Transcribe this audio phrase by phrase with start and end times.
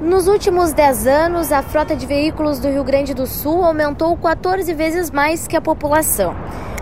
[0.00, 4.72] Nos últimos 10 anos, a frota de veículos do Rio Grande do Sul aumentou 14
[4.72, 6.36] vezes mais que a população.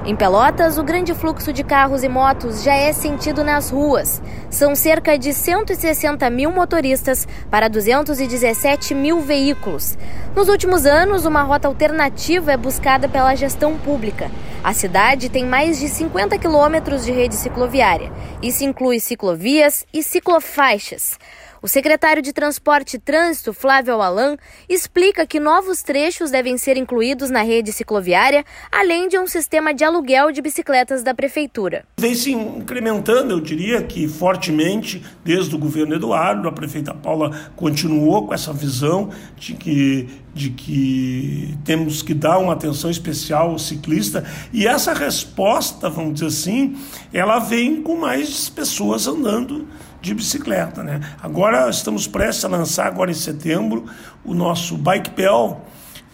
[0.04, 4.20] Em Pelotas, o grande fluxo de carros e motos já é sentido nas ruas.
[4.50, 9.96] São cerca de 160 mil motoristas para 217 mil veículos.
[10.34, 14.30] Nos últimos anos, uma rota alternativa é buscada pela gestão pública.
[14.62, 18.12] A cidade tem mais de 50 quilômetros de rede cicloviária.
[18.42, 21.18] Isso inclui ciclovias e ciclofaixas.
[21.62, 24.36] O secretário de Transporte e Trânsito, Flávio Alan,
[24.68, 29.82] explica que novos trechos devem ser incluídos na rede cicloviária, além de um sistema de
[29.82, 31.84] aluguel de bicicletas da prefeitura.
[31.98, 38.26] Vem se incrementando, eu diria que fortemente, desde o governo Eduardo, a prefeita Paula continuou
[38.26, 44.22] com essa visão de que de que temos que dar uma atenção especial ao ciclista
[44.52, 46.76] e essa resposta, vamos dizer assim,
[47.10, 49.66] ela vem com mais pessoas andando
[50.06, 50.82] de bicicleta.
[50.82, 51.00] Né?
[51.20, 53.84] Agora estamos prestes a lançar, agora em setembro,
[54.24, 55.60] o nosso Bike Pel,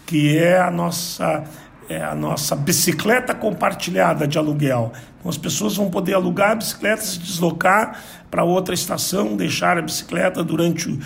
[0.05, 1.43] que é a nossa,
[1.87, 4.91] é a nossa bicicleta compartilhada de aluguel.
[5.19, 9.81] Então as pessoas vão poder alugar a bicicleta, se deslocar para outra estação, deixar a
[9.81, 10.99] bicicleta durante uh,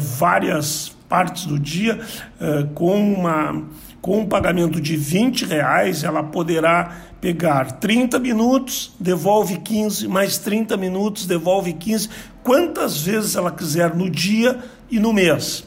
[0.00, 2.00] várias partes do dia
[2.40, 3.64] uh, com uma
[4.00, 10.76] com um pagamento de 20 reais, ela poderá pegar 30 minutos, devolve 15, mais 30
[10.76, 12.08] minutos, devolve 15,
[12.42, 14.58] quantas vezes ela quiser no dia
[14.90, 15.64] e no mês.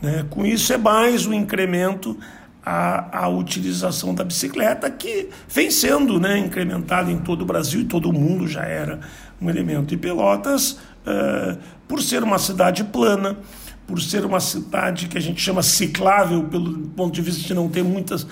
[0.00, 0.24] Né?
[0.30, 2.16] Com isso é mais um incremento
[2.64, 7.84] à, à utilização da bicicleta, que vem sendo né, incrementada em todo o Brasil e
[7.84, 9.00] todo o mundo já era
[9.40, 9.92] um elemento.
[9.92, 13.36] E Pelotas, uh, por ser uma cidade plana,
[13.86, 17.68] por ser uma cidade que a gente chama ciclável, pelo ponto de vista de não
[17.68, 18.28] ter muitas uh,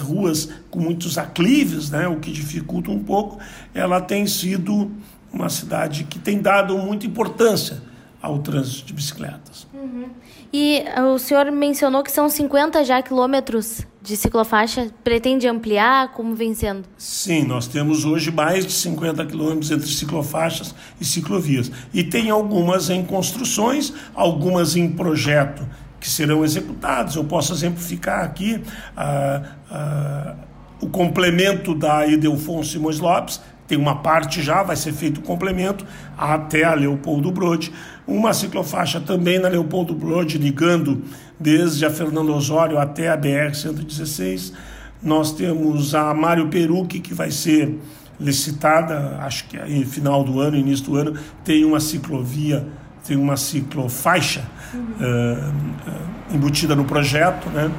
[0.00, 3.38] ruas com muitos aclives, né, o que dificulta um pouco,
[3.74, 4.90] ela tem sido
[5.32, 7.91] uma cidade que tem dado muita importância
[8.22, 9.66] ao trânsito de bicicletas.
[9.74, 10.08] Uhum.
[10.52, 14.90] E o senhor mencionou que são 50 já quilômetros de ciclofaixa.
[15.02, 16.12] Pretende ampliar?
[16.12, 16.84] Como vem sendo?
[16.96, 21.70] Sim, nós temos hoje mais de 50 quilômetros entre ciclofaixas e ciclovias.
[21.92, 25.66] E tem algumas em construções, algumas em projeto
[25.98, 27.16] que serão executadas.
[27.16, 28.62] Eu posso exemplificar aqui
[28.96, 30.34] ah, ah,
[30.80, 33.40] o complemento da Edelfonso Simões Lopes,
[33.72, 35.86] tem uma parte já, vai ser feito o complemento
[36.18, 37.72] até a Leopoldo Brode.
[38.06, 41.02] Uma ciclofaixa também na Leopoldo Brode, ligando
[41.40, 44.52] desde a Fernando Osório até a BR-116.
[45.02, 47.78] Nós temos a Mário Perucchi, que vai ser
[48.20, 52.66] licitada, acho que aí final do ano, início do ano, tem uma ciclovia,
[53.08, 54.44] tem uma ciclofaixa
[54.74, 57.72] uh, embutida no projeto, né?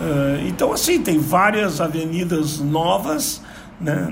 [0.00, 3.42] Uh, então, assim, tem várias avenidas novas
[3.80, 4.08] né,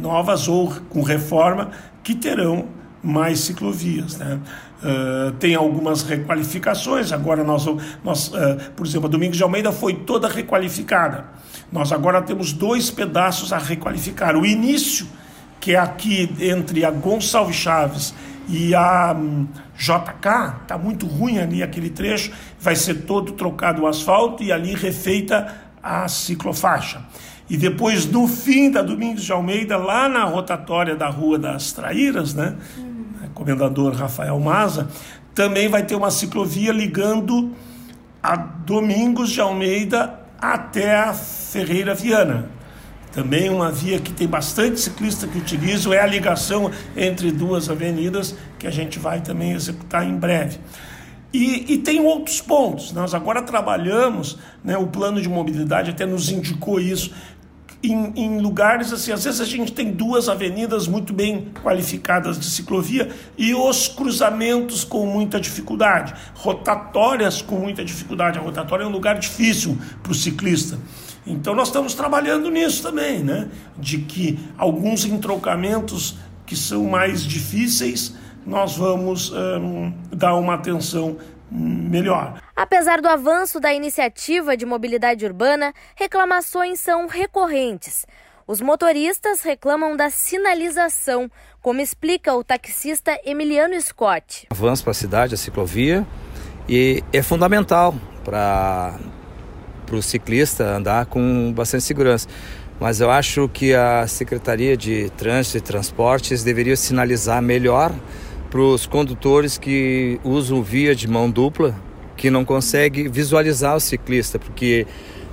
[0.00, 1.70] novas ou com reforma
[2.02, 2.66] que terão
[3.02, 4.16] mais ciclovias.
[4.16, 4.40] Né?
[4.82, 7.66] Uh, tem algumas requalificações, agora nós,
[8.02, 11.24] nós uh, por exemplo, a Domingos de Almeida foi toda requalificada.
[11.70, 14.36] Nós agora temos dois pedaços a requalificar.
[14.36, 15.06] O início,
[15.60, 18.14] que é aqui entre a Gonçalves Chaves
[18.48, 19.46] e a um,
[19.76, 24.74] JK, está muito ruim ali aquele trecho, vai ser todo trocado o asfalto e ali
[24.74, 27.02] refeita a ciclofaixa.
[27.48, 32.34] E depois, no fim da Domingos de Almeida, lá na rotatória da Rua das Traíras,
[32.34, 32.56] né?
[32.76, 32.96] Uhum.
[33.34, 34.88] Comendador Rafael Maza,
[35.34, 37.52] também vai ter uma ciclovia ligando
[38.22, 42.48] a Domingos de Almeida até a Ferreira Viana.
[43.12, 48.34] Também uma via que tem bastante ciclista que utilizam, é a ligação entre duas avenidas
[48.58, 50.58] que a gente vai também executar em breve.
[51.32, 52.92] E, e, tem outros pontos.
[52.92, 57.12] Nós agora trabalhamos, né, o plano de mobilidade até nos indicou isso,
[57.92, 62.46] em, em, lugares assim, às vezes a gente tem duas avenidas muito bem qualificadas de
[62.46, 68.38] ciclovia e os cruzamentos com muita dificuldade, rotatórias com muita dificuldade.
[68.38, 70.78] A rotatória é um lugar difícil para o ciclista.
[71.26, 73.48] Então nós estamos trabalhando nisso também, né?
[73.76, 76.16] De que alguns entrocamentos
[76.46, 78.14] que são mais difíceis,
[78.46, 81.16] nós vamos um, dar uma atenção
[81.50, 82.40] melhor.
[82.54, 88.06] Apesar do avanço da iniciativa de mobilidade urbana, reclamações são recorrentes.
[88.46, 91.28] Os motoristas reclamam da sinalização,
[91.60, 94.46] como explica o taxista Emiliano Scott.
[94.50, 96.06] Avanço para a cidade, a ciclovia,
[96.68, 97.94] e é fundamental
[98.24, 98.96] para
[99.92, 102.28] o ciclista andar com bastante segurança.
[102.78, 107.92] Mas eu acho que a Secretaria de Trânsito e Transportes deveria sinalizar melhor
[108.50, 111.74] para os condutores que usam via de mão dupla,
[112.16, 114.86] que não consegue visualizar o ciclista, porque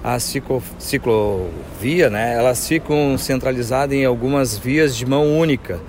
[0.03, 5.79] a ciclo, ciclovia, né, elas ficam centralizadas em algumas vias de mão única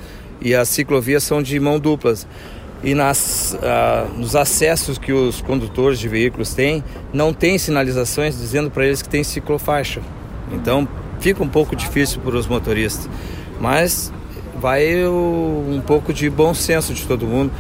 [0.41, 2.27] e as ciclovias são de mão duplas.
[2.83, 6.85] e nas, uh, nos acessos que os condutores de veículos têm,
[7.15, 10.03] não tem sinalizações dizendo para eles que tem ciclofaixa.
[10.53, 10.87] Então
[11.19, 13.09] fica um pouco difícil para os motoristas.
[13.59, 14.13] Mas
[14.65, 17.53] vai o, um pouco de bom senso de todo mundo.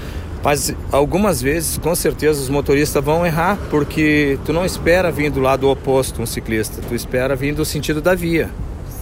[0.42, 5.38] Mas algumas vezes, com certeza, os motoristas vão errar, porque tu não espera vir do
[5.38, 8.48] lado oposto um ciclista, tu espera vir do sentido da via.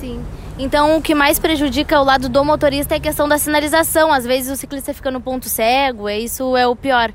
[0.01, 0.21] Sim.
[0.59, 4.13] Então, o que mais prejudica o lado do motorista é a questão da sinalização.
[4.13, 7.13] Às vezes o ciclista fica no ponto cego, é isso é o pior.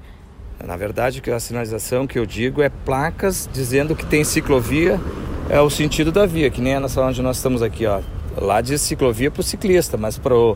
[0.63, 4.99] Na verdade, a sinalização que eu digo é placas dizendo que tem ciclovia,
[5.49, 7.99] é o sentido da via, que nem é nessa onde nós estamos aqui, ó.
[8.39, 10.55] Lá diz ciclovia para o ciclista, mas para o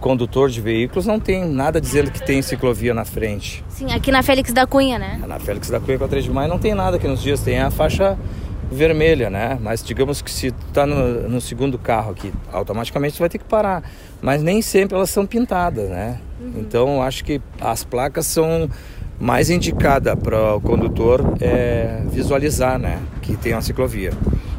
[0.00, 3.64] condutor de veículos não tem nada dizendo que tem ciclovia na frente.
[3.68, 5.20] Sim, aqui na Félix da Cunha, né?
[5.26, 7.40] Na Félix da Cunha com a 3 de maio não tem nada aqui nos dias,
[7.40, 8.18] tem a faixa
[8.70, 9.58] vermelha, né?
[9.60, 13.44] Mas digamos que se tu tá no, no, segundo carro aqui, automaticamente vai ter que
[13.44, 13.82] parar.
[14.20, 16.18] Mas nem sempre elas são pintadas, né?
[16.40, 16.52] Uhum.
[16.56, 18.68] Então acho que as placas são
[19.20, 22.98] mais indicadas para o condutor é, visualizar, né?
[23.20, 24.12] Que tem uma ciclovia.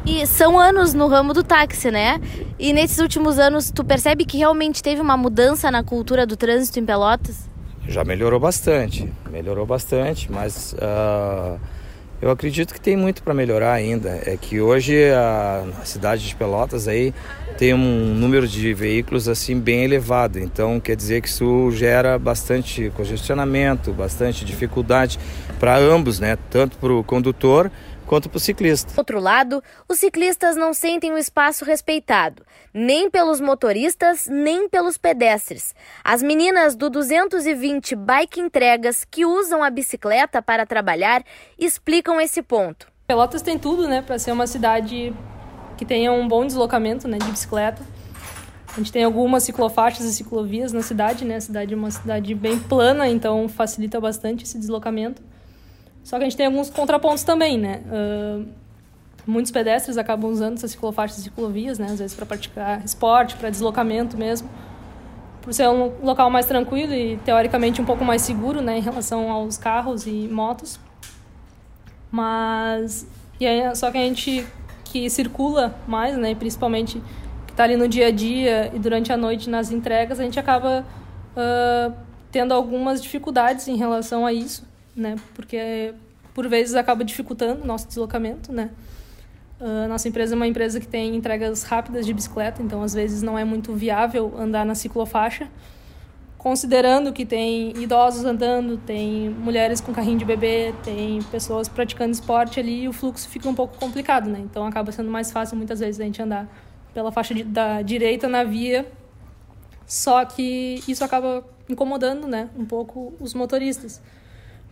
[0.06, 2.20] E são anos no ramo do táxi, né?
[2.58, 6.78] E nesses últimos anos, tu percebe que realmente teve uma mudança na cultura do trânsito
[6.78, 7.48] em Pelotas?
[7.88, 11.58] Já melhorou bastante, melhorou bastante, mas uh,
[12.20, 14.22] eu acredito que tem muito para melhorar ainda.
[14.26, 17.12] É que hoje a, a, cidade de Pelotas aí
[17.58, 20.38] tem um número de veículos assim bem elevado.
[20.38, 25.18] Então quer dizer que isso gera bastante congestionamento, bastante dificuldade
[25.58, 26.38] para ambos, né?
[26.50, 27.70] Tanto para o condutor
[28.06, 28.92] quanto para o ciclista.
[28.96, 35.74] outro lado, os ciclistas não sentem o espaço respeitado, nem pelos motoristas, nem pelos pedestres.
[36.02, 41.24] As meninas do 220 Bike Entregas que usam a bicicleta para trabalhar
[41.58, 42.86] explicam esse ponto.
[43.06, 45.12] Pelotas tem tudo, né, para ser uma cidade
[45.76, 47.82] que tenha um bom deslocamento, né, de bicicleta.
[48.74, 51.36] A gente tem algumas ciclofaixas e ciclovias na cidade, né?
[51.36, 55.22] A cidade é uma cidade bem plana, então facilita bastante esse deslocamento.
[56.04, 57.80] Só que a gente tem alguns contrapontos também, né?
[57.86, 58.46] Uh,
[59.26, 61.86] muitos pedestres acabam usando essas ciclofaixas e ciclovias, né?
[61.86, 64.48] Às vezes para praticar esporte, para deslocamento mesmo.
[65.40, 68.78] Por ser um local mais tranquilo e teoricamente um pouco mais seguro, né?
[68.78, 70.78] Em relação aos carros e motos.
[72.12, 73.06] Mas...
[73.40, 74.46] E aí, só que a gente
[74.84, 76.34] que circula mais, né?
[76.34, 77.02] Principalmente
[77.46, 80.38] que está ali no dia a dia e durante a noite nas entregas, a gente
[80.38, 80.84] acaba
[81.34, 81.94] uh,
[82.30, 85.16] tendo algumas dificuldades em relação a isso né?
[85.34, 85.94] Porque
[86.32, 88.70] por vezes acaba dificultando o nosso deslocamento, né?
[89.60, 93.22] Uh, nossa empresa é uma empresa que tem entregas rápidas de bicicleta, então às vezes
[93.22, 95.48] não é muito viável andar na ciclofaixa.
[96.36, 102.60] Considerando que tem idosos andando, tem mulheres com carrinho de bebê, tem pessoas praticando esporte
[102.60, 104.40] ali, o fluxo fica um pouco complicado, né?
[104.40, 106.46] Então acaba sendo mais fácil muitas vezes a gente andar
[106.92, 108.86] pela faixa de, da direita na via,
[109.86, 114.00] só que isso acaba incomodando, né, um pouco os motoristas.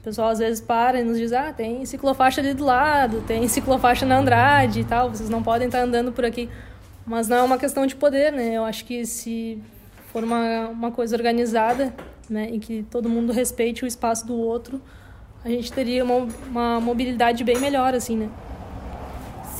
[0.02, 3.46] O pessoal às vezes para e nos diz: ah, tem ciclofaixa ali do lado, tem
[3.46, 6.48] ciclofaixa na Andrade e tal, vocês não podem estar andando por aqui.
[7.06, 8.54] Mas não é uma questão de poder, né?
[8.54, 9.62] Eu acho que se
[10.12, 11.94] for uma, uma coisa organizada,
[12.28, 14.82] né, e que todo mundo respeite o espaço do outro,
[15.44, 18.28] a gente teria uma, uma mobilidade bem melhor, assim, né?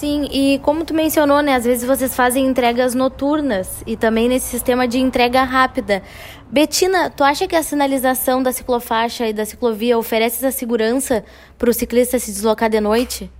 [0.02, 4.48] Sim, e como tu mencionou, né, às vezes vocês fazem entregas noturnas e também nesse
[4.48, 6.02] sistema de entrega rápida.
[6.50, 11.24] Betina, tu acha que a sinalização da ciclofaixa e da ciclovia oferece essa segurança
[11.56, 13.30] para o ciclista se deslocar de noite?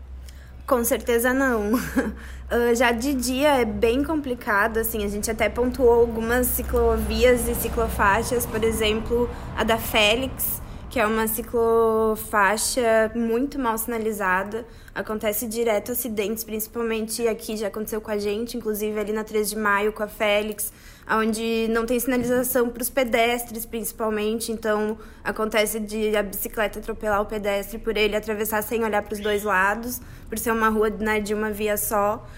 [0.64, 1.74] Com certeza não.
[1.74, 7.56] Uh, já de dia é bem complicado, assim, a gente até pontuou algumas ciclovias e
[7.56, 10.61] ciclofaixas, por exemplo, a da Félix,
[10.92, 14.66] que é uma ciclofaixa muito mal sinalizada.
[14.94, 19.56] Acontece direto acidentes, principalmente aqui já aconteceu com a gente, inclusive ali na 3 de
[19.56, 20.70] maio com a Félix,
[21.10, 24.52] onde não tem sinalização para os pedestres, principalmente.
[24.52, 29.20] Então acontece de a bicicleta atropelar o pedestre por ele atravessar sem olhar para os
[29.20, 32.28] dois lados, por ser uma rua né, de uma via só.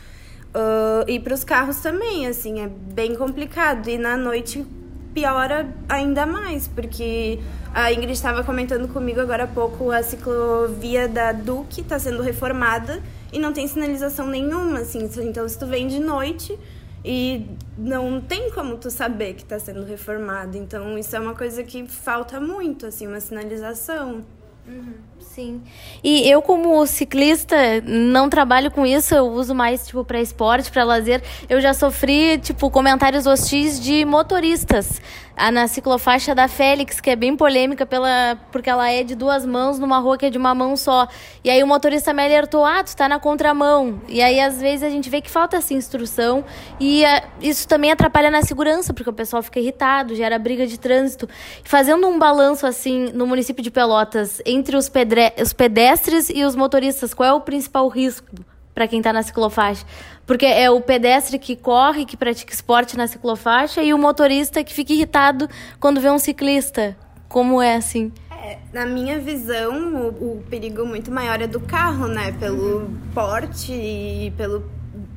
[0.55, 3.89] Uh, e para os carros também, assim, é bem complicado.
[3.89, 4.65] E na noite
[5.14, 7.38] piora ainda mais, porque
[7.73, 13.00] a Ingrid estava comentando comigo agora há pouco, a ciclovia da Duque está sendo reformada
[13.33, 15.09] e não tem sinalização nenhuma, assim.
[15.23, 16.59] Então, se tu vem de noite
[17.04, 20.56] e não tem como tu saber que está sendo reformada.
[20.56, 24.25] Então, isso é uma coisa que falta muito, assim, uma sinalização.
[24.66, 24.94] Uhum.
[25.35, 25.61] Sim.
[26.05, 30.85] E eu, como ciclista, não trabalho com isso, eu uso mais, tipo, para esporte, para
[30.85, 31.21] lazer.
[31.49, 35.00] Eu já sofri, tipo, comentários hostis de motoristas
[35.37, 39.45] a, na ciclofaixa da Félix, que é bem polêmica pela, porque ela é de duas
[39.45, 41.09] mãos numa rua que é de uma mão só.
[41.43, 44.00] E aí o motorista me alertou, ah, tu tá na contramão.
[44.09, 46.45] E aí às vezes a gente vê que falta essa instrução
[46.79, 50.79] e a, isso também atrapalha na segurança, porque o pessoal fica irritado, gera briga de
[50.79, 51.29] trânsito.
[51.64, 56.57] Fazendo um balanço assim no município de Pelotas entre os, pedre, os pedestres e os
[56.57, 58.26] motoristas, qual é o principal risco?
[58.75, 59.87] para quem está na ciclofaixa.
[60.26, 64.75] Porque é o pedestre que corre, que pratica esporte na ciclofaixa, e o motorista que
[64.75, 66.97] fica irritado quando vê um ciclista.
[67.28, 68.12] Como é assim?
[68.31, 72.33] É, na minha visão, o, o, perigo muito maior é do carro, né?
[72.33, 74.69] Pelo porte e pelo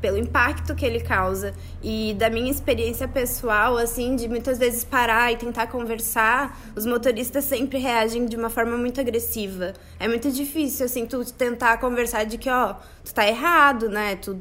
[0.07, 5.33] pelo impacto que ele causa e da minha experiência pessoal assim de muitas vezes parar
[5.33, 9.73] e tentar conversar os motoristas sempre reagem de uma forma muito agressiva.
[9.99, 14.15] É muito difícil assim tu tentar conversar de que ó tu tá errado né?
[14.15, 14.39] Tu,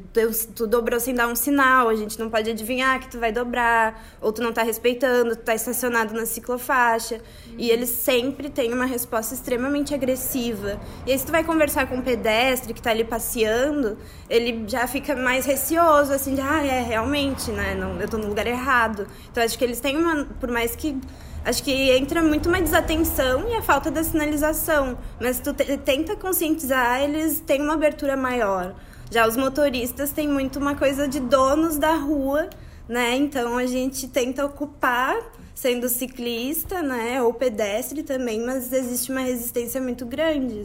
[0.55, 4.01] tu, dobrou sem dar um sinal a gente não pode adivinhar que tu vai dobrar
[4.21, 7.15] ou tu não tá respeitando tu tá estacionado na ciclofaixa.
[7.15, 7.55] Uhum.
[7.57, 10.79] e eles sempre têm uma resposta extremamente agressiva.
[11.05, 13.97] E aí se tu vai conversar com um pedestre que tá ali passeando
[14.29, 18.27] ele já fica mais receoso, assim, de, ah, é, realmente, né, não, eu tô no
[18.27, 19.07] lugar errado.
[19.31, 20.95] Então, acho que eles têm uma, por mais que
[21.43, 24.97] acho que entra muito uma desatenção e a falta da sinalização.
[25.19, 28.75] Mas tu te, tenta conscientizar, eles têm uma abertura maior.
[29.09, 32.49] Já os motoristas têm muito uma coisa de donos da rua,
[32.87, 33.15] né?
[33.15, 35.15] Então a gente tenta ocupar
[35.55, 40.55] sendo ciclista, né, ou pedestre também, mas existe uma resistência muito grande.